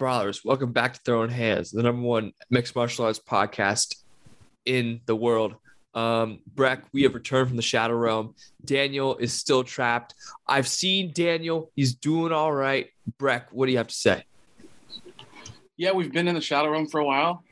[0.00, 0.42] Brawlers?
[0.42, 3.96] Welcome back to Throwing Hands, the number one mixed martial arts podcast
[4.64, 5.56] in the world.
[5.92, 8.34] Um, Breck, we have returned from the Shadow Realm.
[8.64, 10.14] Daniel is still trapped.
[10.46, 11.70] I've seen Daniel.
[11.76, 12.88] He's doing all right.
[13.18, 14.24] Breck, what do you have to say?
[15.76, 17.44] Yeah, we've been in the Shadow Realm for a while.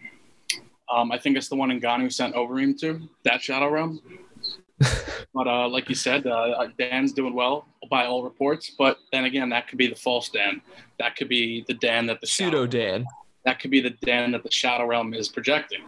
[0.91, 4.01] Um, I think it's the one in Ngannou sent Overeem to, that Shadow Realm.
[5.34, 8.70] but uh, like you said, uh, Dan's doing well by all reports.
[8.77, 10.61] But then again, that could be the false Dan.
[10.98, 13.06] That could be the Dan that the Pseudo Dan.
[13.45, 15.83] that could be the Dan that the Shadow Realm is projecting.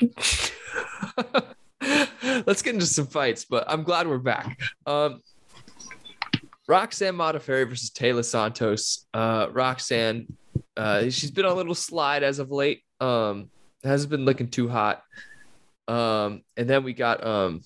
[2.46, 4.58] Let's get into some fights, but I'm glad we're back.
[4.86, 5.20] Um,
[6.68, 9.06] Roxanne Modafferi versus Taylor Santos.
[9.12, 10.36] Uh, Roxanne,
[10.76, 12.82] uh, she's been on a little slide as of late.
[13.00, 13.50] Um,
[13.82, 15.02] hasn't been looking too hot.
[15.88, 17.62] Um, and then we got um,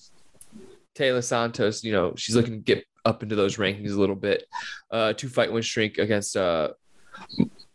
[0.95, 1.83] Taylor Santos.
[1.83, 4.47] You know, she's looking to get up into those rankings a little bit.
[4.91, 6.69] Uh, two fight win streak against uh,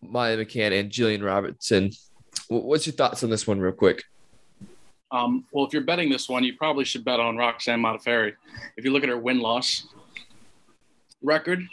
[0.02, 1.92] Maya McCann and Gillian Robertson.
[2.48, 4.02] What's your thoughts on this one, real quick?
[5.12, 8.34] Um, well, if you're betting this one, you probably should bet on Roxanne Modafferi.
[8.76, 9.86] If you look at her win loss
[11.22, 11.66] record,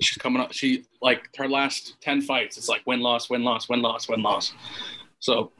[0.00, 0.52] she's coming up.
[0.52, 2.56] She like her last ten fights.
[2.56, 4.52] It's like win loss, win loss, win loss, win loss.
[5.18, 5.52] So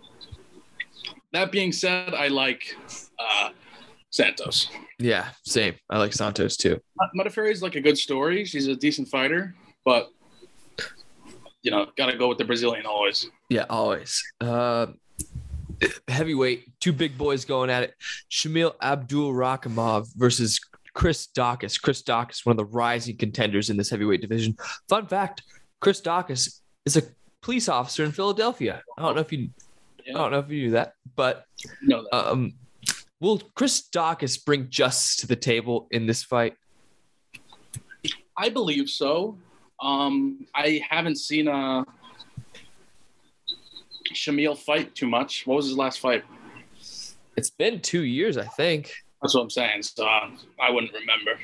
[1.33, 2.77] that being said, I like
[3.19, 3.51] uh,
[4.17, 4.69] Santos.
[4.99, 5.75] Yeah, same.
[5.91, 6.81] I like Santos too.
[7.17, 8.45] Modafferi is like a good story.
[8.45, 9.55] She's a decent fighter,
[9.85, 10.09] but
[11.63, 13.29] you know, got to go with the Brazilian always.
[13.51, 14.23] Yeah, always.
[14.41, 14.87] Uh,
[16.09, 17.95] heavyweight, two big boys going at it.
[18.31, 20.61] Shamil Abdurakhimov versus
[20.95, 21.77] Chris Dawkins.
[21.79, 24.57] Chris Dawkins, one of the rising contenders in this heavyweight division.
[24.89, 25.43] Fun fact:
[25.81, 27.03] Chris Dawkins is a
[27.43, 28.83] police officer in Philadelphia.
[28.97, 29.51] I don't know if you,
[30.09, 31.45] I don't know if you knew that, but
[31.83, 32.31] No, that.
[32.31, 32.55] um,
[33.21, 36.55] will Chris Dawkins bring justice to the table in this fight?
[38.37, 39.39] I believe so.
[39.81, 41.85] Um, I haven't seen uh,
[44.13, 45.47] Shamil fight too much.
[45.47, 46.25] What was his last fight?
[47.37, 48.93] It's been two years, I think.
[49.21, 49.83] That's what I'm saying.
[49.83, 51.39] So uh, I wouldn't remember.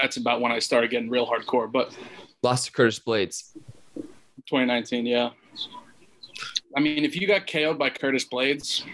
[0.00, 1.70] That's about when I started getting real hardcore.
[1.70, 1.96] But
[2.42, 3.52] Lost to Curtis Blaydes.
[3.96, 5.30] 2019, yeah.
[6.76, 8.84] I mean, if you got KO'd by Curtis Blaydes,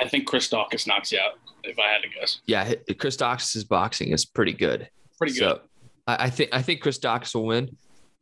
[0.00, 1.38] I think Chris Dawkins knocks you out.
[1.62, 4.88] If I had to guess, Yeah, Chris Dawkins' boxing is pretty good.
[5.16, 5.38] pretty good.
[5.40, 5.60] So
[6.06, 7.76] I, I think I think Chris Dawkins will win,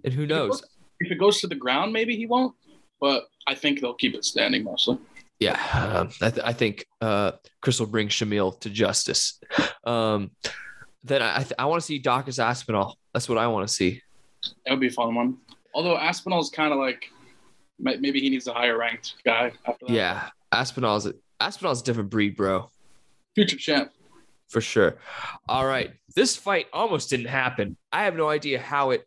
[0.05, 0.63] and who knows?
[1.01, 2.55] if it goes to the ground, maybe he won't.
[3.01, 4.99] But I think they'll keep it standing mostly.
[5.41, 9.41] Yeah, um, I, th- I think uh, Chris will bring Shamil to justice.
[9.85, 10.31] Um,
[11.03, 12.97] then I th- I want to see Dawkins Aspinall.
[13.13, 14.01] That's what I want to see.
[14.65, 15.39] That would be a fun one.
[15.75, 17.11] Although Aspinall's kind of like
[17.81, 19.93] maybe he needs a higher ranked guy after that.
[19.93, 22.71] Yeah, Aspinall's a, Aspinall's a different breed, bro,
[23.35, 23.93] Future champ.
[24.49, 24.97] for sure.
[25.49, 27.77] All right, this fight almost didn't happen.
[27.93, 29.07] I have no idea how it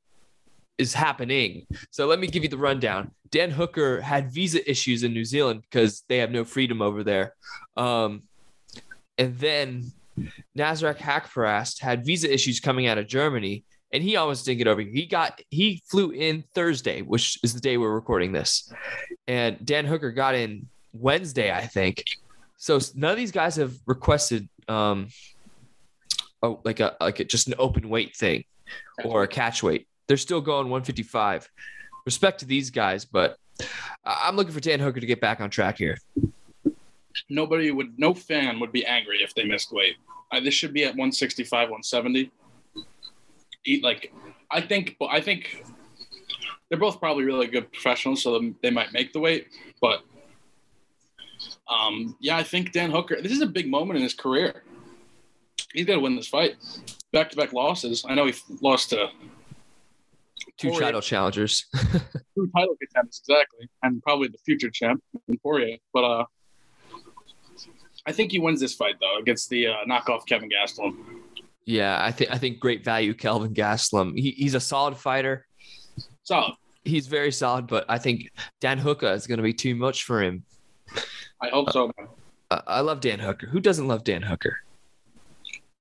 [0.78, 1.66] is happening.
[1.92, 3.12] So let me give you the rundown.
[3.32, 7.34] Dan Hooker had visa issues in New Zealand because they have no freedom over there.
[7.78, 8.24] Um,
[9.18, 9.92] and then
[10.58, 13.64] Nasrat Haqparast had visa issues coming out of Germany,
[13.94, 14.92] and he almost didn't get over here.
[14.92, 18.72] He got he flew in Thursday, which is the day we're recording this,
[19.28, 22.04] and Dan Hooker got in Wednesday, I think.
[22.58, 25.10] So none of these guys have requested um,
[26.42, 28.44] oh, like a like a, just an open weight thing
[29.04, 29.88] or a catch weight.
[30.08, 31.50] They're still going 155.
[32.06, 33.38] Respect to these guys, but
[34.04, 35.98] I'm looking for Dan Hooker to get back on track here.
[37.30, 39.96] Nobody would, no fan would be angry if they missed weight.
[40.32, 42.32] Uh, this should be at 165, 170.
[43.66, 44.14] Eat like,
[44.52, 45.66] I think, I think
[46.70, 49.48] they're both probably really good professionals, so they might make the weight.
[49.82, 50.04] But
[51.68, 53.22] um, yeah, I think Dan Hooker.
[53.22, 54.64] This is a big moment in his career.
[55.74, 56.56] He's got to win this fight.
[57.12, 58.06] Back to back losses.
[58.08, 59.10] I know he lost to
[60.58, 60.82] Two Poirier.
[60.82, 61.66] title challengers.
[61.74, 65.78] two title contenders exactly, and probably the future champ in Poirier.
[65.94, 66.26] But uh,
[68.06, 70.98] I think he wins this fight though against the uh, knockoff Kevin Gastelum.
[71.66, 74.18] yeah, I think I think great value, Kelvin Gastelum.
[74.18, 75.46] He, he's a solid fighter.
[76.24, 76.56] Solid.
[76.84, 78.30] He's very solid, but I think
[78.62, 80.44] Dan Hooker is going to be too much for him.
[81.46, 81.92] I hope so.
[81.98, 82.08] Man.
[82.50, 83.48] I, love Dan Hooker.
[83.48, 84.60] Who doesn't love Dan Hooker?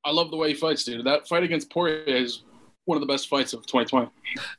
[0.04, 1.04] I love the way he fights, dude.
[1.06, 2.42] That fight against Poirier is
[2.84, 4.10] one of the best fights of 2020.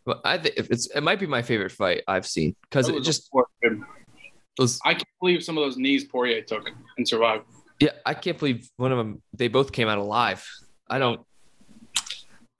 [0.06, 3.30] But I think it's it might be my favorite fight I've seen because it just
[3.32, 7.46] was, I can't believe some of those knees Poirier took and survived.
[7.80, 9.22] Yeah, I can't believe one of them.
[9.34, 10.48] They both came out alive.
[10.90, 11.22] I don't.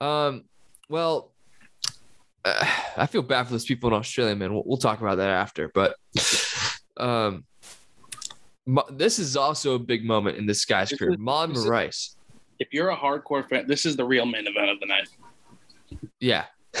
[0.00, 0.44] Um.
[0.88, 1.32] Well,
[2.44, 2.66] uh,
[2.96, 4.52] I feel bad for those people in Australia, man.
[4.52, 5.68] We'll, we'll talk about that after.
[5.74, 5.96] But,
[6.96, 7.44] um,
[8.92, 11.12] this is also a big moment in this guy's This career.
[11.12, 12.16] is- Mon Rice.
[12.58, 15.08] If you're a hardcore fan, this is the real main event of the night.
[16.20, 16.46] Yeah.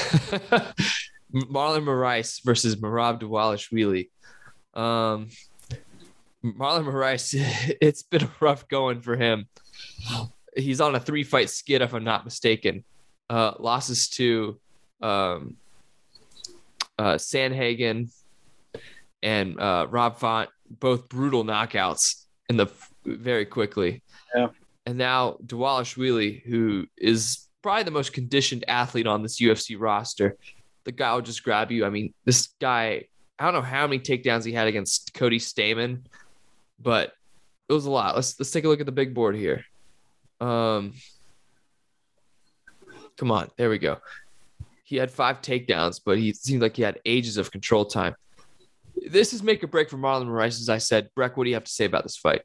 [1.34, 4.08] Marlon Moraes versus Merab Dvalishvili.
[4.74, 5.28] Um,
[6.42, 7.34] Marlon Moraes,
[7.80, 9.46] it's been a rough going for him.
[10.56, 12.84] He's on a three fight skid, if I'm not mistaken.
[13.28, 14.58] Uh, losses to
[15.02, 15.56] um,
[16.98, 18.10] uh, Sandhagen
[19.22, 22.66] and uh, Rob Font, both brutal knockouts in the
[23.04, 24.02] very quickly.
[24.34, 24.48] Yeah.
[24.86, 30.36] And now Dvalishvili, who is probably the most conditioned athlete on this UFC roster.
[30.84, 31.84] The guy will just grab you.
[31.84, 33.06] I mean, this guy,
[33.40, 36.02] I don't know how many takedowns he had against Cody Stamann,
[36.78, 37.12] but
[37.68, 38.14] it was a lot.
[38.14, 39.64] Let's let's take a look at the big board here.
[40.40, 40.94] Um
[43.16, 43.98] come on, there we go.
[44.84, 48.14] He had five takedowns, but he seemed like he had ages of control time.
[49.06, 51.10] This is make or break for Marlon Moraes, as I said.
[51.14, 52.42] Breck, what do you have to say about this fight?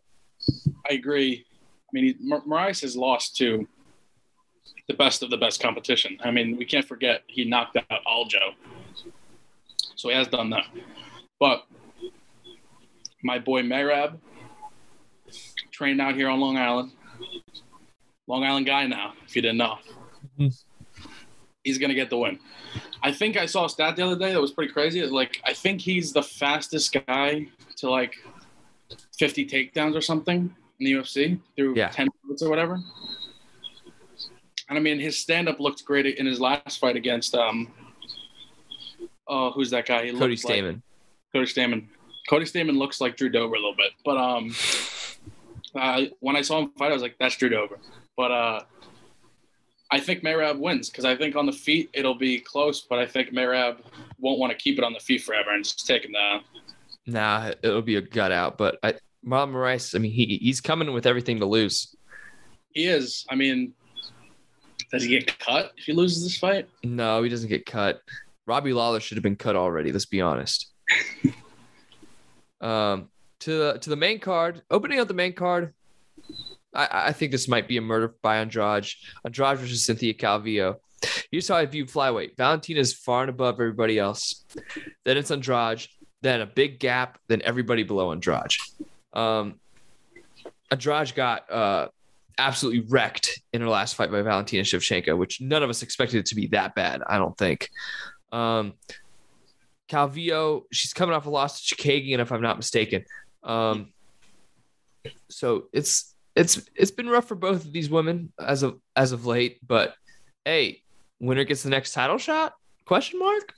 [0.89, 1.45] I agree.
[1.47, 3.67] I mean, he- Mar- Moraes has lost to
[4.87, 6.17] the best of the best competition.
[6.23, 8.53] I mean, we can't forget he knocked out Aljo.
[9.95, 10.65] So he has done that.
[11.39, 11.65] But
[13.23, 14.19] my boy Merab
[15.71, 16.91] trained out here on Long Island.
[18.27, 19.77] Long Island guy now, if you didn't know.
[20.39, 20.63] Mhm.
[21.63, 22.39] He's going to get the win.
[23.03, 25.03] I think I saw a stat the other day that was pretty crazy.
[25.05, 27.47] Like, I think he's the fastest guy
[27.77, 28.15] to like
[29.19, 31.89] 50 takedowns or something in the UFC through Yeah.
[31.89, 32.79] 10 minutes or whatever.
[34.69, 37.71] And I mean, his stand up looked great in his last fight against, um,
[39.27, 40.05] oh, who's that guy?
[40.05, 40.81] He Cody looks like- Stamann.
[41.33, 41.87] Cody Stamann.
[42.29, 44.53] Cody Stamann looks like Drew Dober a little bit, but um,
[45.75, 47.79] uh, when I saw him fight, I was like, "That's Drew Dober."
[48.15, 48.59] But uh,
[49.91, 53.05] I think Merab wins because I think on the feet it'll be close, but I
[53.05, 53.79] think Merab
[54.19, 56.43] won't want to keep it on the feet forever and just take him down.
[57.05, 58.57] Nah, it'll be a gut out.
[58.57, 58.93] But I,
[59.25, 61.93] Marlon Moraes, I mean, he he's coming with everything to lose.
[62.73, 63.25] He is.
[63.29, 63.73] I mean,
[64.91, 66.69] does he get cut if he loses this fight?
[66.83, 68.01] No, he doesn't get cut.
[68.45, 69.91] Robbie Lawler should have been cut already.
[69.91, 70.71] Let's be honest.
[72.61, 73.09] um,
[73.39, 75.73] to the to the main card, opening up the main card.
[76.73, 78.87] I, I think this might be a murder by Andrade.
[79.25, 80.75] Andrade versus Cynthia Calvillo.
[81.31, 82.37] Here's how I view flyweight.
[82.37, 84.45] Valentina is far and above everybody else.
[85.03, 85.85] Then it's Andrade.
[86.21, 87.17] Then a big gap.
[87.27, 88.53] Then everybody below Andrade.
[89.13, 89.59] Um,
[90.69, 91.87] Andrade got uh,
[92.37, 96.25] absolutely wrecked in her last fight by Valentina Shevchenko, which none of us expected it
[96.27, 97.01] to be that bad.
[97.05, 97.69] I don't think.
[98.31, 98.73] Um,
[99.89, 103.03] Calvillo, she's coming off a loss to Chookagian, if I'm not mistaken.
[103.43, 103.91] Um,
[105.29, 109.25] so it's it's it's been rough for both of these women as of as of
[109.25, 109.59] late.
[109.65, 109.95] But
[110.45, 110.81] hey,
[111.19, 112.53] winner gets the next title shot?
[112.85, 113.53] Question mark.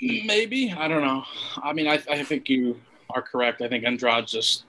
[0.00, 1.24] Maybe I don't know.
[1.62, 2.80] I mean, I, I think you
[3.10, 3.62] are correct.
[3.62, 4.64] I think Andrade just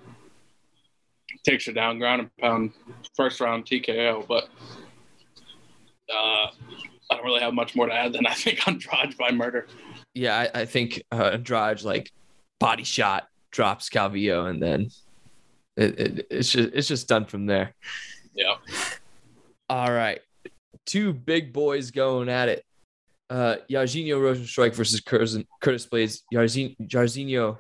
[1.44, 2.72] takes her down, ground and pound,
[3.16, 4.28] first round TKO.
[4.28, 4.50] But
[6.10, 6.48] uh,
[7.10, 9.68] I don't really have much more to add than I think Andrade by murder.
[10.14, 12.12] Yeah, I, I think uh, Andrade like
[12.60, 14.90] body shot drops Calvillo, and then
[15.82, 17.74] it, it, it's just it's just done from there.
[18.34, 18.56] Yeah.
[19.70, 20.20] All right.
[20.86, 22.66] Two big boys going at it.
[23.30, 26.22] Uh, Jairzinho Rozenstruik versus Curtis, Curtis Blaydes.
[26.34, 27.58] Yarzin, Jairzinho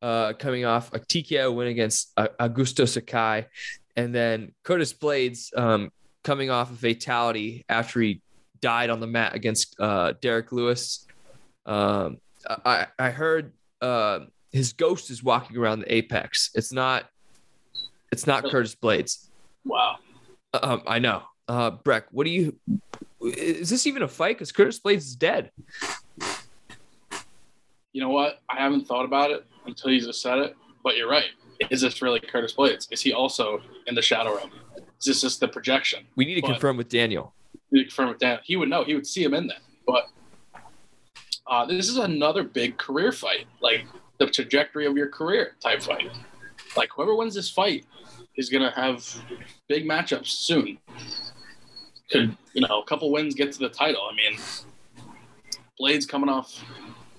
[0.00, 3.46] uh, coming off a TKO win against uh, Augusto Sakai.
[3.96, 5.90] And then Curtis Blaydes um,
[6.22, 8.22] coming off a fatality after he
[8.60, 11.06] died on the mat against uh, Derrick Lewis.
[11.66, 14.20] Um, I, I heard uh,
[14.52, 16.50] his ghost is walking around the apex.
[16.54, 17.08] It's not.
[18.12, 19.28] It's not Curtis Blaydes.
[19.64, 19.96] Wow.
[20.54, 21.22] Um, I know.
[21.46, 22.56] Uh, Breck, what do you?
[23.20, 24.36] Is this even a fight?
[24.36, 25.50] Because Curtis Blaydes is dead.
[27.92, 28.40] You know what?
[28.48, 30.56] I haven't thought about it until you just said it.
[30.84, 31.30] But you're right.
[31.70, 32.86] Is this really Curtis Blaydes?
[32.92, 34.50] Is he also in the shadow realm?
[35.00, 36.04] Is this just the projection?
[36.16, 37.34] We need to But- confirm with Daniel.
[37.70, 38.38] You confirm with Dan.
[38.44, 38.84] He would know.
[38.84, 39.58] He would see him in there.
[39.86, 40.04] But
[41.46, 43.86] uh, this is another big career fight, like
[44.18, 46.10] the trajectory of your career type fight.
[46.78, 47.84] Like whoever wins this fight
[48.36, 49.04] is gonna have
[49.68, 50.78] big matchups soon.
[52.10, 54.02] Could you know a couple wins get to the title?
[54.10, 54.38] I mean,
[55.80, 56.64] Blaydes coming off.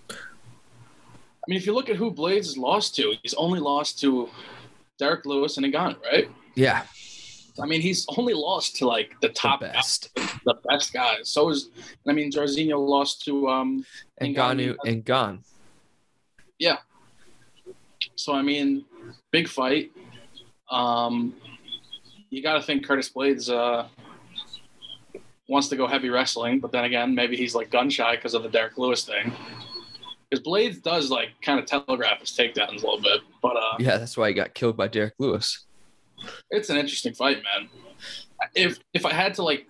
[0.10, 4.30] I mean, if you look at who Blaydes has lost to, he's only lost to
[4.98, 6.30] Derrick Lewis and Ngannou, right?
[6.56, 6.84] Yeah,
[7.62, 10.16] I mean, he's only lost to like the the top best.
[10.16, 11.30] the best guys.
[11.30, 11.70] So is
[12.08, 13.86] I mean, Jairzinho lost to um.
[14.20, 14.76] And Ngannou.
[14.76, 15.44] Ganu and Gane.
[16.58, 16.78] Yeah.
[18.16, 18.86] So I mean,
[19.32, 19.92] big fight.
[20.70, 21.34] Um,
[22.30, 23.88] you got to think Curtis Blaydes uh
[25.48, 28.44] wants to go heavy wrestling, but then again, maybe he's like gun shy because of
[28.44, 29.34] the Derrick Lewis thing.
[30.30, 33.98] Because Blaydes does like kind of telegraph his takedowns a little bit, but uh, Yeah,
[33.98, 35.66] that's why he got killed by Derrick Lewis.
[36.52, 37.70] it's an interesting fight, man.
[38.54, 39.68] If if I had to like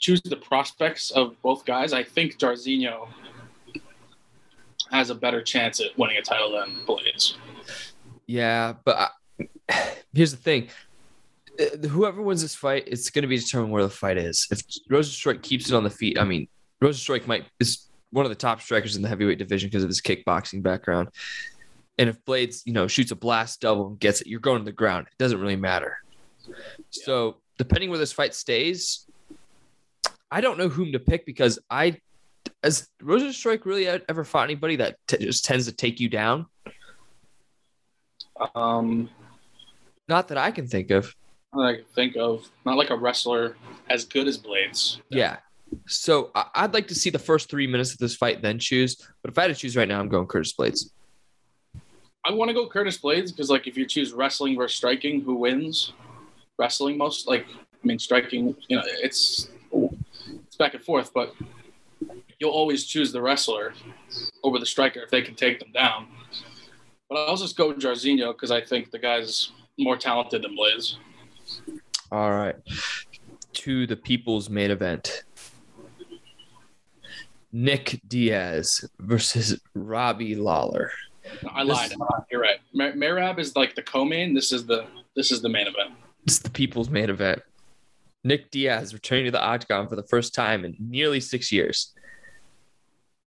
[0.00, 3.08] choose the prospects of both guys, I think Jairzinho
[4.90, 7.34] has a better chance at winning a title than Blaydes.
[8.32, 9.12] Yeah, but
[9.68, 10.68] I, here's the thing:
[11.60, 14.48] Uh, whoever wins this fight, it's going to be determined where the fight is.
[14.50, 16.48] If Rozenstruik keeps it on the feet, I mean,
[16.82, 20.00] Rozenstruik might is one of the top strikers in the heavyweight division because of his
[20.00, 21.08] kickboxing background.
[21.98, 24.64] And if Blaydes, you know, shoots a blast double and gets it, you're going to
[24.64, 25.08] the ground.
[25.12, 25.98] It doesn't really matter.
[26.88, 29.06] So depending where this fight stays,
[30.30, 31.98] I don't know whom to pick because I,
[32.62, 36.46] has Rozenstruik really ever fought anybody that t- just tends to take you down?
[38.54, 39.08] Um,
[40.08, 41.14] Not that I can think of.
[41.54, 43.56] I can think of not like a wrestler
[43.90, 45.00] as good as Blaydes.
[45.10, 45.36] Yeah.
[45.86, 48.96] So I- I'd like to see the first three minutes of this fight, then choose.
[49.22, 50.90] But if I had to choose right now, I'm going Curtis Blaydes.
[52.24, 55.34] I want to go Curtis Blaydes because, like, if you choose wrestling versus striking, who
[55.34, 55.92] wins?
[56.58, 58.54] Wrestling most, like, I mean, striking.
[58.68, 61.34] You know, it's it's back and forth, but
[62.38, 63.74] you'll always choose the wrestler
[64.44, 66.06] over the striker if they can take them down.
[67.12, 70.94] But I'll just go Jairzinho because I think the guy's more talented than Blaydes.
[72.10, 72.56] All right.
[73.52, 75.24] To the people's main event.
[77.52, 80.90] Nick Diaz versus Robbie Lawler.
[81.50, 81.92] I This- lied.
[82.30, 82.60] You're right.
[82.74, 84.32] Merab is like the co-main.
[84.32, 85.92] This is the this is the main event.
[86.24, 87.42] It's the people's main event.
[88.24, 91.92] Nick Diaz returning to the octagon for the first time in nearly six years.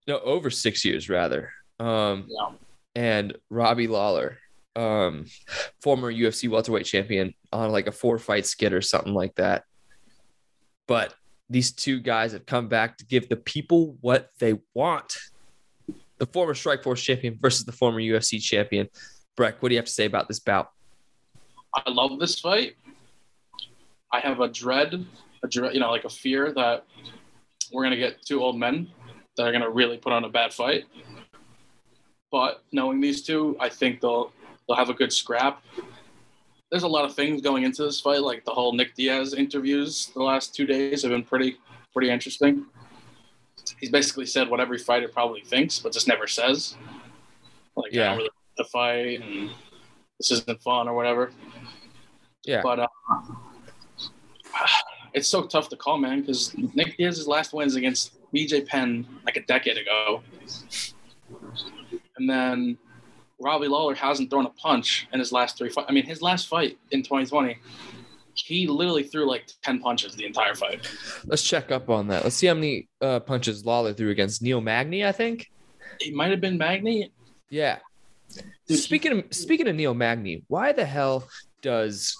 [0.08, 1.51] No, over six years rather.
[1.80, 2.56] Um, Yeah.
[2.96, 4.38] And Robbie Lawler,
[4.75, 5.25] um,
[5.82, 9.64] former UFC welterweight champion, on like a four fight skid or something like that.
[10.88, 11.14] But
[11.50, 15.18] these two guys have come back to give the people what they want.
[16.18, 18.88] The former Strikeforce champion versus the former UFC champion.
[19.36, 20.70] Breck, what do you have to say about this bout?
[21.74, 22.75] I love this fight.
[24.12, 25.06] I have a dread,
[25.44, 26.86] a dread, you know, like a fear that
[27.74, 28.90] we're gonna get two old men
[29.36, 30.86] that are gonna really put on a bad fight.
[32.36, 34.30] But knowing these two, I think they'll
[34.68, 35.63] they'll have a good scrap.
[36.70, 40.12] There's a lot of things going into this fight, like the whole Nick Diaz interviews
[40.13, 41.56] the last two days have been pretty
[41.94, 42.65] pretty interesting.
[43.80, 46.75] He's basically said what every fighter probably thinks, but just never says.
[47.77, 48.08] Like I Yeah.
[48.10, 49.51] don't really like the fight and
[50.20, 51.32] this isn't fun or whatever.
[52.44, 52.60] Yeah.
[52.62, 52.88] But uh,
[55.13, 59.38] it's so tough to call, man, because Nick Diaz's last wins against BJ Penn like
[59.38, 60.22] a decade ago.
[62.17, 62.77] And then
[63.39, 65.88] Robbie Lawler hasn't thrown a punch in his last three fights.
[65.89, 67.57] I mean, his last fight in 2020,
[68.34, 70.89] he literally threw like 10 punches the entire fight.
[71.25, 72.24] Let's check up on that.
[72.24, 75.50] Let's see how many uh, punches Lawler threw against Neil Magny, I think.
[76.00, 77.12] It might have been Magny.
[77.50, 77.79] Yeah.
[78.67, 81.27] Dude, speaking of speaking of Neil Magny, why the hell
[81.62, 82.17] does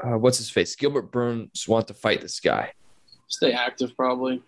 [0.00, 2.72] uh, what's his face Gilbert Burns want to fight this guy?
[3.26, 4.42] Stay active, probably.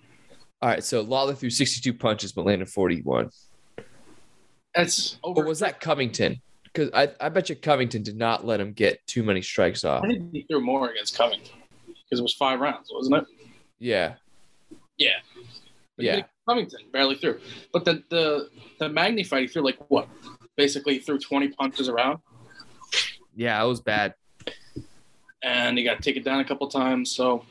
[0.63, 3.31] All right, so Lawler threw 62 punches but landed 41.
[4.75, 5.43] That's over.
[5.43, 6.41] Or was that Covington?
[6.65, 10.05] Because I, I bet you Covington did not let him get too many strikes off.
[10.05, 13.25] I think he threw more against Covington because it was five rounds, wasn't it?
[13.79, 14.15] Yeah,
[14.97, 15.19] Yeah.
[15.97, 16.23] But Yeah.
[16.49, 17.41] Covington barely threw.
[17.73, 20.09] But the the the Magny fight, he threw like what?
[20.57, 22.19] Basically, threw 20 punches around,
[23.35, 24.15] yeah, it was bad.
[25.43, 27.11] and he got taken down a couple times.
[27.11, 27.45] So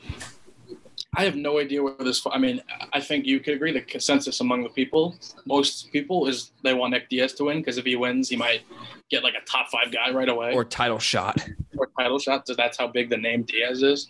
[1.16, 2.24] I have no idea where this.
[2.30, 2.62] I mean,
[2.92, 6.92] I think you could agree the consensus among the people, most people, is they want
[6.92, 8.62] Nick Diaz to win because if he wins, he might
[9.10, 11.44] get like a top five guy right away Or title shot.
[11.76, 12.46] or title shot.
[12.46, 14.08] So that's how big the name Diaz is.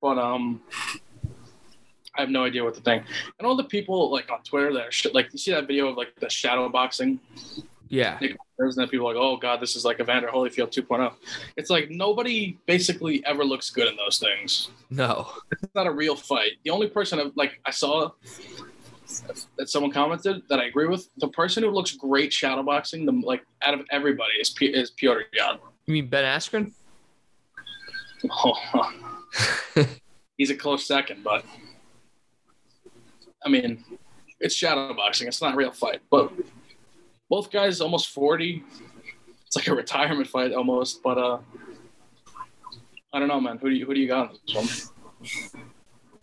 [0.00, 0.62] But um,
[2.16, 3.04] I have no idea what to think.
[3.38, 5.88] And all the people like on Twitter that are sh- like, you see that video
[5.88, 7.20] of like the shadow boxing
[7.88, 10.72] Yeah, Nick Diaz, and then people are like, oh god, this is like Evander Holyfield
[10.72, 11.12] 2.0.
[11.56, 14.70] It's like nobody basically ever looks good in those things.
[14.90, 15.30] no.
[15.52, 16.52] It's not a real fight.
[16.64, 18.10] The only person I, like I saw
[19.56, 23.44] that someone commented that I agree with, the person who looks great shadowboxing, the like
[23.62, 25.58] out of everybody is P- is Petr Yan.
[25.86, 26.72] You mean Ben Askren?
[28.28, 28.92] Oh,
[30.36, 31.44] he's a close second, but
[33.44, 33.84] I mean,
[34.40, 35.28] it's shadowboxing.
[35.28, 36.32] It's not a real fight, but
[37.28, 38.62] both guys almost 40.
[39.46, 41.38] It's like a retirement fight almost, but uh,
[43.12, 43.58] I don't know, man.
[43.58, 44.90] Who do you who do you got on this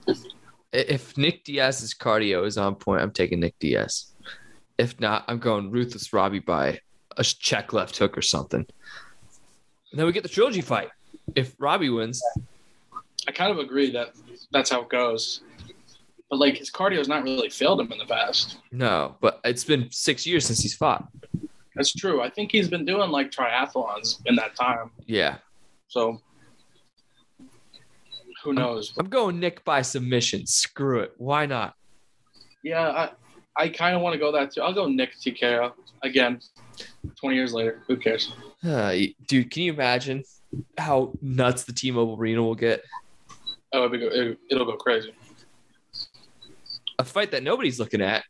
[0.05, 0.17] one?
[0.71, 4.13] If Nick Diaz's cardio is on point, I'm taking Nick Diaz.
[4.77, 6.79] If not, I'm going ruthless Robbie by
[7.15, 8.65] a check left hook or something.
[9.91, 10.89] And then we get the trilogy fight.
[11.35, 12.21] If Robbie wins,
[13.27, 14.13] I kind of agree that
[14.51, 15.41] that's how it goes.
[16.29, 18.57] But like his cardio's not really failed him in the past.
[18.71, 21.07] no, but it's been six years since he's fought.
[21.75, 22.21] That's true.
[22.21, 24.91] I think he's been doing like triathlons in that time.
[25.05, 25.37] Yeah.
[25.87, 26.21] So
[28.43, 28.93] who knows?
[28.97, 30.45] I'm going Nick by submission.
[30.45, 31.13] Screw it.
[31.17, 31.75] Why not?
[32.63, 33.09] Yeah,
[33.57, 34.61] I, I kind of want to go that too.
[34.61, 36.39] I'll go Nick TKO again.
[37.19, 37.83] 20 years later.
[37.87, 38.33] Who cares?
[38.65, 38.95] Uh,
[39.27, 40.23] dude, can you imagine
[40.77, 42.81] how nuts the T-Mobile Arena will get?
[43.73, 45.13] Oh, it'll go, it'll go crazy.
[46.99, 48.23] A fight that nobody's looking at.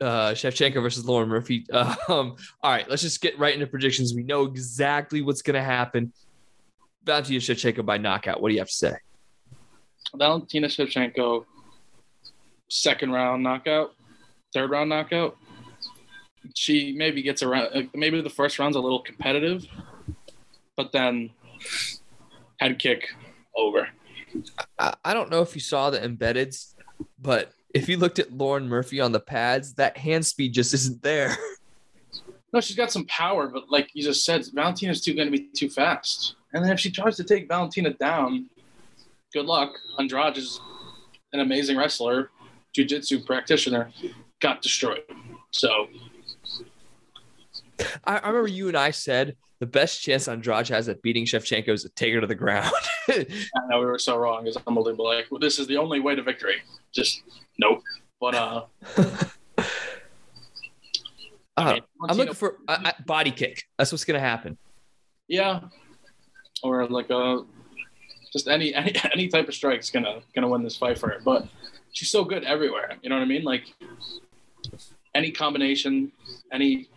[0.00, 1.66] Uh, Shevchenko versus Lauren Murphy.
[1.72, 4.14] Um, all right, let's just get right into predictions.
[4.14, 6.12] We know exactly what's going to happen.
[7.04, 8.40] Valentina Shevchenko by knockout.
[8.40, 8.94] What do you have to say?
[10.16, 11.44] Valentina Shevchenko,
[12.68, 13.94] second round knockout,
[14.52, 15.36] third round knockout.
[16.54, 17.68] She maybe gets around.
[17.74, 19.66] uh, Maybe the first round's a little competitive,
[20.76, 21.30] but then
[22.58, 23.08] head kick
[23.54, 23.88] over.
[24.78, 26.74] I, I don't know if you saw the embeddeds,
[27.20, 31.02] but if you looked at Lauren Murphy on the pads, that hand speed just isn't
[31.02, 31.36] there.
[32.52, 35.48] No, she's got some power, but like you just said, Valentina's too going to be
[35.54, 36.34] too fast.
[36.52, 38.46] And then if she tries to take Valentina down,
[39.32, 39.72] good luck.
[40.00, 40.60] Andrade is
[41.32, 42.30] an amazing wrestler,
[42.72, 43.92] jiu-jitsu practitioner,
[44.40, 45.02] got destroyed.
[45.52, 45.86] So
[48.04, 51.68] I, I remember you and I said the best chance Andrade has at beating Shevchenko
[51.68, 52.72] is to take her to the ground.
[53.08, 53.26] I
[53.68, 54.46] know we were so wrong.
[54.46, 55.06] It's unbelievable.
[55.06, 56.56] Like well, this is the only way to victory.
[56.92, 57.22] Just
[57.58, 57.82] nope.
[58.20, 58.64] But uh,
[61.60, 63.64] Uh, mean, I'm looking for a, a body kick.
[63.76, 64.56] That's what's gonna happen.
[65.28, 65.60] yeah,
[66.62, 67.44] or like a
[68.32, 71.18] just any any any type of strike's gonna gonna win this fight for her.
[71.22, 71.48] But
[71.92, 72.96] she's so good everywhere.
[73.02, 73.42] You know what I mean?
[73.42, 73.64] Like
[75.14, 76.12] any combination,
[76.50, 76.88] any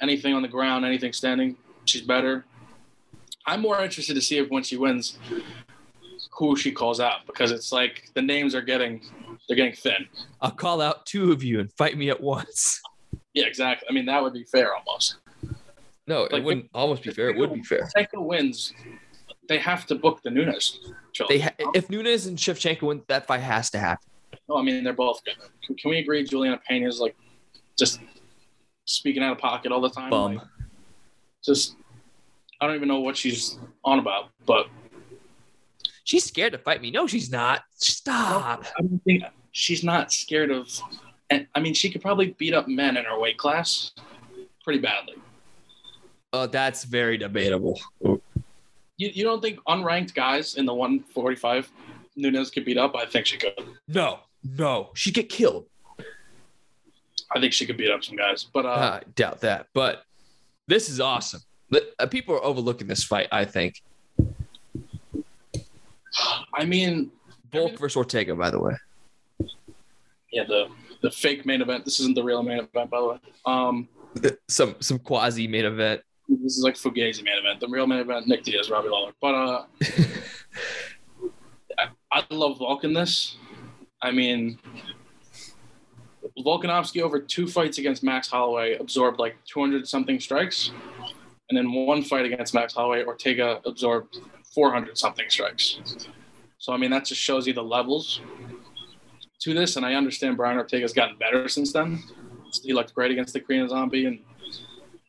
[0.00, 2.44] anything on the ground, anything standing, she's better.
[3.46, 5.18] I'm more interested to see if when she wins,
[6.30, 9.02] who she calls out because it's like the names are getting
[9.48, 10.06] they're getting thin.
[10.40, 12.80] I'll call out two of you and fight me at once.
[13.34, 13.86] Yeah, exactly.
[13.90, 15.16] I mean that would be fair almost.
[16.06, 17.30] No, it wouldn't almost be fair.
[17.30, 17.88] It would be fair.
[17.96, 18.72] Shevchenko wins,
[19.48, 20.80] they have to book the Nunes.
[21.28, 24.08] They ha- if Nunes and Shevchenko win, that fight has to happen.
[24.48, 25.36] No, I mean they're both good.
[25.64, 27.16] Can, can we agree Julianna Peña is like
[27.78, 28.00] just
[28.84, 30.10] speaking out of pocket all the time?
[30.10, 30.36] Bum.
[30.36, 30.46] Like,
[31.44, 31.76] just
[32.60, 34.68] I don't even know what she's on about, but
[36.04, 36.90] She's scared to fight me.
[36.90, 37.62] No, she's not.
[37.76, 38.64] Stop.
[38.76, 40.68] I don't think she's not scared of.
[41.30, 43.92] And I mean, she could probably beat up men in her weight class
[44.64, 45.14] pretty badly.
[46.32, 47.80] Oh, that's very debatable.
[48.02, 48.18] You,
[48.96, 51.70] you don't think unranked guys in the 145
[52.16, 52.96] Nunes could beat up?
[52.96, 53.54] I think she could.
[53.88, 55.66] No, no, she'd get killed.
[57.34, 59.68] I think she could beat up some guys, but uh, I doubt that.
[59.72, 60.04] But
[60.72, 61.40] this is awesome.
[61.98, 63.28] Uh, People are overlooking this fight.
[63.30, 63.82] I think
[66.54, 67.10] I mean,
[67.50, 68.34] Volk versus Ortega.
[68.34, 68.74] By the way,
[70.32, 70.68] yeah, the
[71.02, 71.84] the fake main event.
[71.84, 73.18] This isn't the real main event, by the way.
[73.46, 73.88] Um,
[74.48, 76.02] some some quasi main event.
[76.28, 77.60] this is like Fugazi main event.
[77.60, 79.12] The real main event, Nick Diaz, Robbie Lawler.
[79.20, 79.64] But uh,
[81.78, 83.36] I, I love Volk in this.
[84.02, 84.58] I mean,
[86.38, 90.70] Volkanovski over two fights against Max Holloway absorbed like 200 something strikes,
[91.48, 94.18] and then one fight against Max Holloway, Ortega absorbed
[94.54, 95.78] 400 something strikes.
[96.58, 98.20] So I mean, that just shows you the levels
[99.40, 99.76] to this.
[99.76, 102.02] And I understand Brian Ortega's gotten better since then.
[102.62, 104.20] He looked great against the Korean Zombie, and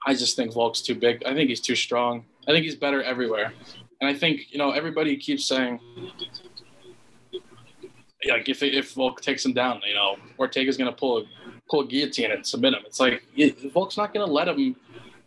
[0.05, 1.23] I just think Volk's too big.
[1.25, 2.25] I think he's too strong.
[2.47, 3.53] I think he's better everywhere.
[4.01, 5.79] And I think, you know, everybody keeps saying,
[8.27, 11.23] like, if, if Volk takes him down, you know, Ortega's going to pull a,
[11.69, 12.81] pull a guillotine and submit him.
[12.86, 13.23] It's like,
[13.73, 14.75] Volk's not going to let him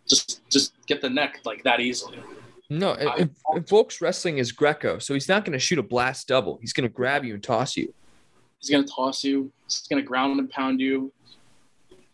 [0.07, 2.19] just just get the neck like that easily.
[2.69, 6.27] No, I- if Volk's wrestling is Greco, so he's not going to shoot a blast
[6.27, 6.57] double.
[6.61, 7.93] He's going to grab you and toss you.
[8.59, 9.51] He's going to toss you.
[9.65, 11.11] He's going to ground and pound you.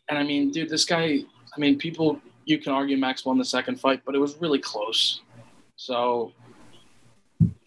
[0.09, 1.19] And I mean, dude, this guy,
[1.55, 4.59] I mean, people, you can argue Max won the second fight, but it was really
[4.59, 5.21] close.
[5.77, 6.33] So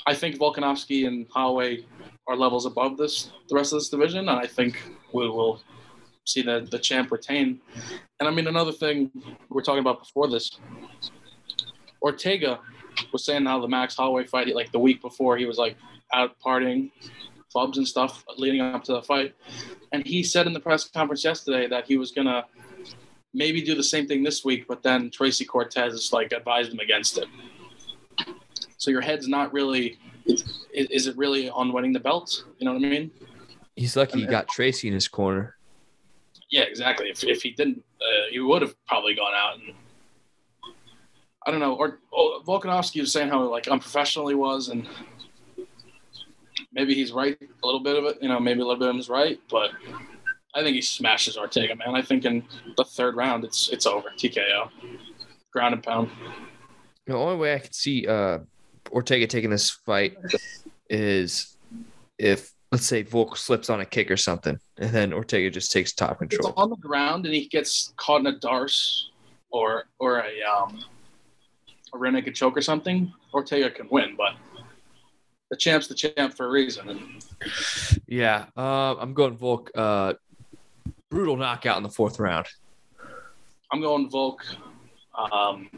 [0.06, 1.84] I think Volkanovski and Holloway
[2.28, 4.28] are levels above this, the rest of this division.
[4.28, 5.60] And I think we will
[6.24, 7.60] see the, the champ retain.
[8.20, 10.58] And I mean, another thing we we're talking about before this,
[12.02, 12.60] Ortega
[13.12, 15.76] was saying how the Max Holloway fight, like the week before, he was like
[16.12, 16.90] out partying
[17.52, 19.34] clubs and stuff leading up to the fight.
[19.92, 22.44] And he said in the press conference yesterday that he was gonna
[23.32, 26.80] maybe do the same thing this week, but then Tracy Cortez is like advised him
[26.80, 27.28] against it.
[28.78, 29.98] So your head's not really.
[30.26, 32.44] Is, is it really on winning the belt?
[32.58, 33.10] You know what I mean?
[33.76, 35.56] He's lucky he got Tracy in his corner.
[36.50, 37.08] Yeah, exactly.
[37.08, 39.74] If, if he didn't, uh, he would have probably gone out and
[41.46, 41.74] I don't know.
[41.74, 44.88] Or oh, Volkanovski was saying how like unprofessional he was, and
[46.72, 48.18] maybe he's right a little bit of it.
[48.20, 49.70] You know, maybe a little bit of him is right, but
[50.54, 51.94] I think he smashes Ortega, man.
[51.94, 52.42] I think in
[52.76, 54.08] the third round, it's it's over.
[54.18, 54.70] TKO,
[55.52, 56.10] ground and pound.
[57.06, 58.38] The only way I could see uh,
[58.90, 60.16] Ortega taking this fight
[60.90, 61.56] is
[62.18, 65.92] if let's say Volk slips on a kick or something, and then Ortega just takes
[65.92, 66.54] top If it's control.
[66.56, 69.08] on the ground and he gets caught in a darce
[69.50, 70.84] or or a um
[71.94, 74.16] a naked choke or something, Ortega can win.
[74.16, 74.34] But
[75.50, 76.88] the champ's the champ for a reason.
[76.90, 77.24] And
[78.06, 79.70] Yeah, uh, I'm going Volk.
[79.74, 80.14] Uh,
[81.08, 82.46] brutal knockout in the fourth round.
[83.72, 84.44] I'm going Volk,
[85.32, 85.70] um,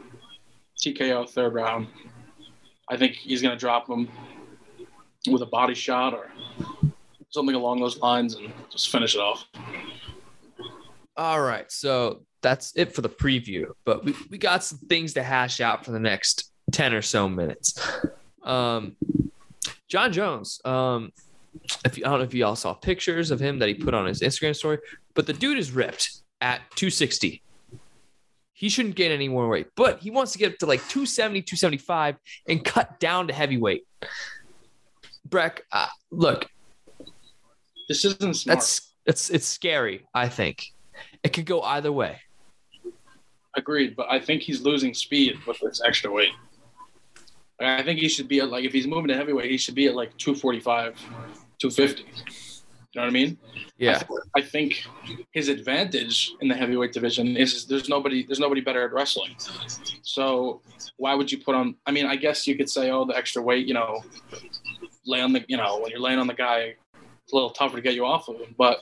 [0.83, 1.87] TKO third round.
[2.89, 4.09] I think he's gonna drop him
[5.27, 6.31] with a body shot or
[7.29, 9.45] something along those lines and just finish it off.
[11.17, 15.23] All right, so that's it for the preview, but we, we got some things to
[15.23, 17.77] hash out for the next 10 or so minutes.
[18.43, 18.95] Um,
[19.89, 21.11] Jon Jones, um,
[21.83, 23.93] if you, I don't know if you all saw pictures of him that he put
[23.93, 24.77] on his Instagram story,
[25.13, 27.41] but the dude is ripped at 260.
[28.59, 31.43] He shouldn't gain any more weight, but he wants to get up to like 270,
[31.43, 32.17] 275
[32.49, 33.87] and cut down to heavyweight.
[35.23, 36.45] Breck, uh, look,
[37.87, 38.57] This isn't smart.
[38.57, 40.65] that's it's it's scary, I think.
[41.23, 42.19] It could go either way.
[43.55, 46.33] Agreed, but I think he's losing speed with this extra weight.
[47.61, 49.87] I think he should be at like if he's moving to heavyweight, he should be
[49.87, 50.99] at like 245,
[51.59, 52.05] 250.
[52.93, 53.37] You know what I mean?
[53.77, 54.01] Yeah.
[54.35, 54.83] I think
[55.31, 59.35] his advantage in the heavyweight division is there's nobody there's nobody better at wrestling.
[60.01, 60.61] So
[60.97, 61.75] why would you put on?
[61.85, 64.03] I mean, I guess you could say, oh, the extra weight, you know,
[65.05, 66.75] lay on the you know when you're laying on the guy,
[67.23, 68.55] it's a little tougher to get you off of him.
[68.57, 68.79] But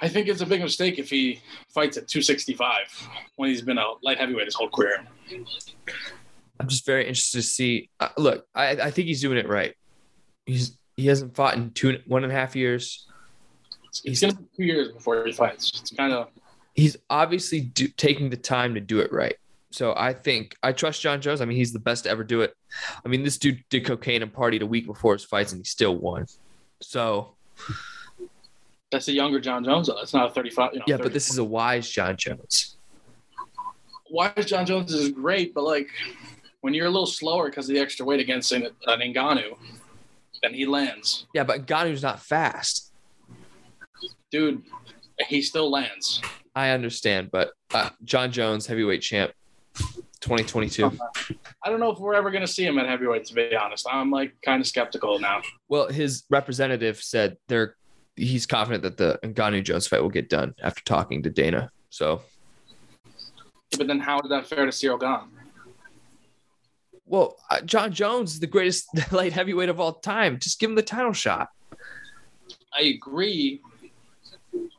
[0.00, 1.42] I think it's a big mistake if he
[1.74, 5.04] fights at 265 when he's been a light heavyweight his whole career.
[6.58, 7.90] I'm just very interested to see.
[8.00, 9.74] Uh, look, I, I think he's doing it right.
[10.46, 13.06] He's he hasn't fought in two one and a half years.
[13.84, 15.80] It's, it's gonna be two years before he fights.
[15.80, 16.28] It's kind of
[16.74, 19.36] He's obviously do, taking the time to do it right.
[19.70, 21.40] So I think I trust Jon Jones.
[21.40, 22.54] I mean, he's the best to ever do it.
[23.04, 25.64] I mean, this dude did cocaine and partied a week before his fights, and he
[25.64, 26.26] still won.
[26.80, 27.34] So
[28.90, 29.86] that's a younger Jon Jones.
[29.86, 29.94] Though.
[29.94, 30.70] That's not a 35.
[30.72, 31.02] You know, yeah, 30.
[31.04, 32.76] but this is a wise Jon Jones.
[34.10, 35.88] Wise Jon Jones is great, but like
[36.60, 39.56] when you're a little slower because of the extra weight against an, an Ngannou,
[40.42, 42.92] then he lands, Yeah, but Ngannou's not fast.
[44.30, 44.62] dude.
[45.28, 46.20] He still lands.
[46.54, 49.32] I understand, but uh, Jon Jones, heavyweight champ,
[50.20, 50.92] 2022.
[51.64, 53.24] I don't know if we're ever gonna see him at heavyweight.
[53.26, 55.42] To be honest, I'm like kind of skeptical now.
[55.68, 57.74] Well, his representative said they're
[58.16, 61.70] he's confident that the Ngannou Jones fight will get done after talking to Dana.
[61.90, 62.22] So,
[63.76, 65.28] But then how is that fair to Ciryl Gane?
[67.08, 70.38] Well, uh, Jon Jones is the greatest light heavyweight of all time.
[70.38, 71.48] Just give him the title shot.
[72.72, 73.62] I agree,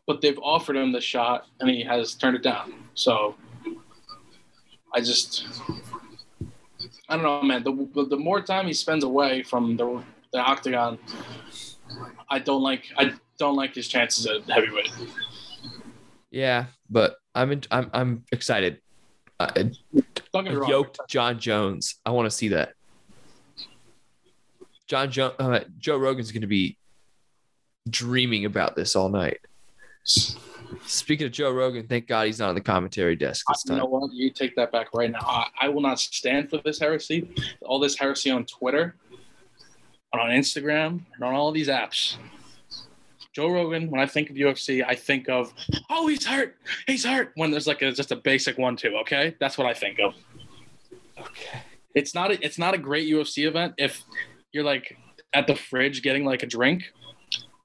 [0.05, 2.73] but they've offered him the shot and he has turned it down.
[2.93, 3.35] So
[4.93, 5.47] I just,
[7.09, 7.63] I don't know, man.
[7.63, 10.99] The, the more time he spends away from the, the octagon,
[12.29, 12.85] I don't like.
[12.97, 14.91] I don't like his chances at heavyweight.
[16.29, 18.81] Yeah, but I'm in, I'm I'm excited.
[19.39, 19.63] Uh,
[20.33, 20.69] Don't get me wrong.
[20.69, 21.95] yoked Jon Jones.
[22.05, 22.73] I want to see that.
[24.87, 26.77] John jo- uh, Joe Rogan's going to be
[27.89, 29.39] dreaming about this all night.
[30.85, 33.85] Speaking of Joe Rogan, thank God he's not on the commentary desk this You know
[33.85, 34.11] what?
[34.13, 35.19] You take that back right now.
[35.21, 37.29] I, I will not stand for this heresy.
[37.61, 38.95] All this heresy on Twitter,
[40.13, 42.15] and on Instagram, and on all these apps.
[43.39, 45.53] Joe Rogan, when I think of UFC, I think of,
[45.89, 46.57] oh, he's hurt.
[46.87, 47.31] He's hurt.
[47.35, 48.97] When there's like a, just a basic one, two.
[49.03, 50.13] Okay, that's what I think of.
[51.17, 51.61] Okay.
[51.95, 54.03] It's not a, it's not a great UFC event if
[54.51, 54.97] you're like
[55.31, 56.91] at the fridge getting like a drink,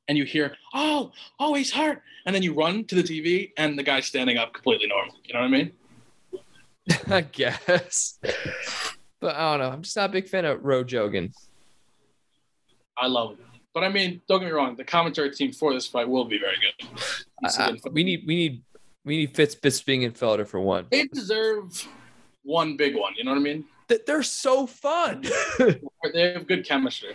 [0.07, 1.11] and you hear, oh,
[1.41, 4.53] oh, he's hurt, and then you run to the TV and the guy's standing up
[4.55, 5.17] completely normal.
[5.25, 5.73] You know what I mean?
[7.09, 8.21] I guess.
[9.19, 9.73] But I don't know.
[9.73, 11.33] I'm just not a big fan of Ro Jogan.
[12.97, 13.54] I love it.
[13.75, 14.77] But I mean, don't get me wrong.
[14.77, 16.89] The commentary team for this fight will be very good.
[17.43, 17.93] It's a I- I- good fight.
[17.93, 18.63] we need we need
[19.05, 20.87] we need Fitz Bisping and Felder for one.
[20.91, 21.87] they deserve
[22.45, 23.13] one big one.
[23.17, 23.65] You know what I mean?
[23.89, 25.25] That they're so fun.
[26.13, 27.15] They have good chemistry.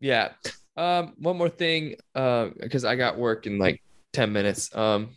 [0.00, 0.30] Yeah.
[0.76, 4.74] Um, one more thing, because I got work in like 10 minutes.
[4.74, 5.10] Um,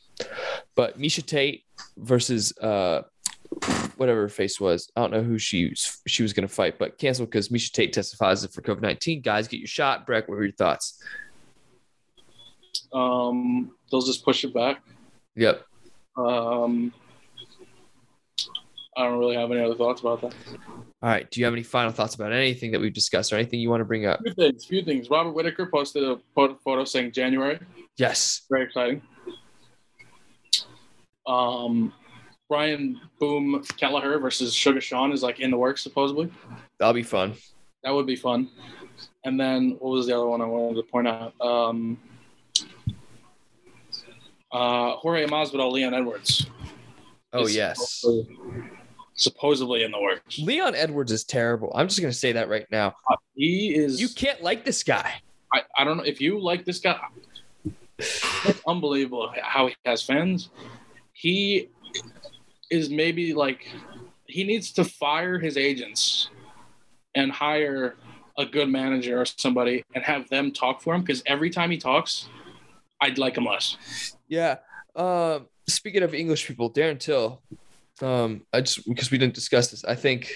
[0.76, 1.64] but Miesha Tate
[1.98, 3.04] versus uh
[3.97, 4.89] whatever her face was.
[4.95, 7.93] I don't know who she was, she was gonna fight, but canceled because Miesha Tate
[7.93, 9.21] testifies for COVID 19.
[9.21, 10.06] Guys, get your shot.
[10.06, 11.04] Breck, what were your thoughts?
[12.93, 14.82] Um, they'll just push it back.
[15.36, 15.63] Yep.
[16.17, 16.93] Um,
[18.97, 20.34] I don't really have any other thoughts about that.
[21.01, 21.30] All right.
[21.32, 23.82] Do you have any final thoughts about anything that we've discussed or anything you want
[23.82, 24.19] to bring up?
[24.21, 24.65] Few things.
[24.65, 25.10] Few things.
[25.10, 27.60] Robert Whitaker posted a photo photo saying January.
[27.97, 28.41] Yes.
[28.49, 29.01] Very exciting.
[31.25, 31.93] Um,
[32.52, 36.30] Brian Boom Kelleher versus Sugar Sean is like in the works supposedly.
[36.80, 37.36] That'll be fun.
[37.86, 38.50] That would be fun.
[39.24, 41.34] And then what was the other one I wanted to point out?
[41.40, 41.98] Um,
[44.52, 46.46] uh, Jorge Masvidal, Leon Edwards.
[47.32, 48.02] Oh, yes.
[48.02, 48.38] Supposedly,
[49.14, 50.38] supposedly in the works.
[50.38, 51.72] Leon Edwards is terrible.
[51.74, 52.96] I'm just going to say that right now.
[53.34, 54.02] He is.
[54.02, 55.22] You can't like this guy.
[55.54, 57.00] I, I don't know if you like this guy.
[57.98, 60.50] It's unbelievable how he has fans.
[61.14, 61.70] He
[62.71, 63.67] is maybe like
[64.25, 66.29] he needs to fire his agents
[67.13, 67.95] and hire
[68.38, 71.77] a good manager or somebody and have them talk for him because every time he
[71.77, 72.29] talks,
[73.01, 74.15] I'd like him less.
[74.29, 74.57] Yeah.
[74.95, 77.41] Um, speaking of English people, Darren Till,
[78.01, 80.34] um, I just because we didn't discuss this, I think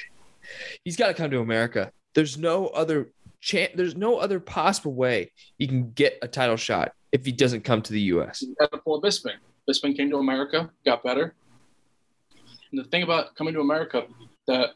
[0.83, 1.91] he's got to come to America.
[2.13, 3.71] There's no other chance.
[3.75, 7.81] There's no other possible way he can get a title shot if he doesn't come
[7.81, 8.43] to the U.S.
[8.59, 9.37] Got to pull a Bisping.
[9.69, 11.33] Bisping came to America, got better.
[12.75, 14.05] The thing about coming to America,
[14.47, 14.71] that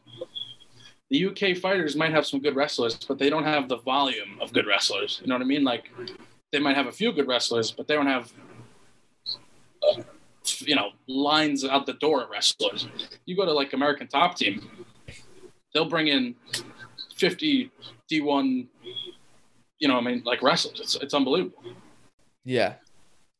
[1.10, 4.52] the UK fighters might have some good wrestlers, but they don't have the volume of
[4.52, 5.20] good wrestlers.
[5.22, 5.64] You know what I mean?
[5.64, 5.90] Like
[6.52, 8.32] they might have a few good wrestlers, but they don't have,
[9.82, 10.02] uh,
[10.60, 12.88] you know, lines out the door of wrestlers.
[13.26, 14.68] You go to like American Top Team,
[15.74, 16.36] they'll bring in
[17.16, 17.70] 50
[18.10, 18.66] D1,
[19.78, 20.80] you know, I mean, like wrestlers.
[20.80, 21.62] It's, it's unbelievable.
[22.44, 22.74] Yeah.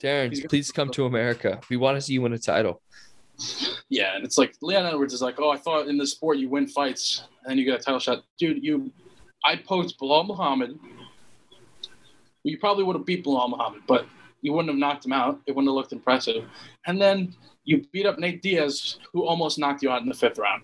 [0.03, 1.61] Darren, please come to America.
[1.69, 2.81] We want to see you win a title.
[3.89, 6.49] Yeah, and it's like Leon Edwards is like, oh, I thought in this sport you
[6.49, 8.63] win fights and then you get a title shot, dude.
[8.63, 8.93] You,
[9.45, 10.79] I posed Belal Muhammad.
[12.43, 14.07] You probably would have beat Belal Muhammad, but
[14.43, 15.41] you wouldn't have knocked him out.
[15.47, 16.45] It wouldn't have looked impressive.
[16.87, 20.39] And then you beat up Nate Diaz, who almost knocked you out in the fifth
[20.39, 20.63] round.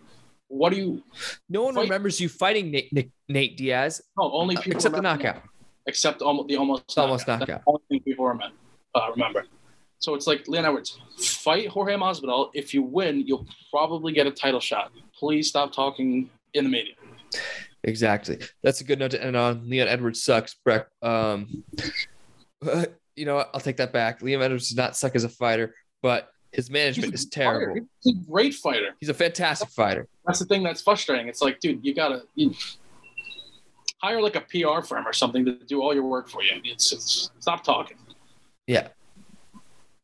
[0.48, 1.02] What do you?
[1.48, 4.94] No one Fight- remembers you fighting Nate, Nate, Nate Diaz No, only uh, people except
[4.94, 5.42] the knockout.
[5.86, 7.48] Except almost the almost almost knockout.
[7.48, 7.62] knockout.
[7.66, 8.54] Only thing people remember.
[8.94, 9.44] Uh, remember.
[9.98, 12.50] So it's like Leon Edwards, fight Jorge Masvidal.
[12.54, 14.92] If you win, you'll probably get a title shot.
[15.18, 16.94] Please stop talking in the media.
[17.85, 18.38] Exactly.
[18.62, 19.68] That's a good note to end on.
[19.68, 20.54] Leon Edwards sucks.
[20.54, 20.88] Breck.
[21.02, 21.64] Um,
[23.16, 23.50] you know what?
[23.54, 24.22] I'll take that back.
[24.22, 27.74] Leon Edwards does not suck as a fighter, but his management is terrible.
[27.74, 27.87] fighter.
[28.02, 28.96] He's a great fighter.
[29.00, 30.09] He's a fantastic fighter.
[30.26, 31.28] That's the thing that's frustrating.
[31.28, 32.54] It's like, dude, you gotta you,
[34.02, 36.52] hire like a PR firm or something to do all your work for you.
[36.64, 37.98] It's, it's stop talking.
[38.66, 38.88] Yeah.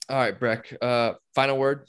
[0.08, 0.76] All right, Breck.
[0.80, 1.86] Uh, final word.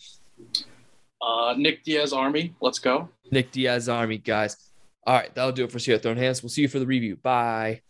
[1.22, 3.10] Uh, Nick Diaz Army, let's go.
[3.32, 4.72] Nick Diaz Army, guys.
[5.06, 6.42] All right, that'll do it for See Throne Hands.
[6.42, 7.16] We'll see you for the review.
[7.18, 7.82] Bye.